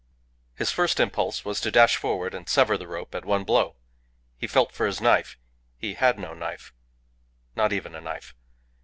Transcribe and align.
His 0.55 0.71
first 0.71 0.99
impulse 0.99 1.45
was 1.45 1.61
to 1.61 1.69
dash 1.69 1.95
forward 1.95 2.33
and 2.33 2.49
sever 2.49 2.75
the 2.75 2.87
rope 2.87 3.13
at 3.13 3.23
one 3.23 3.43
blow. 3.43 3.75
He 4.35 4.47
felt 4.47 4.71
for 4.71 4.87
his 4.87 4.99
knife. 4.99 5.37
He 5.77 5.93
had 5.93 6.17
no 6.17 6.33
knife 6.33 6.73
not 7.55 7.71
even 7.71 7.93
a 7.93 8.01
knife. 8.01 8.33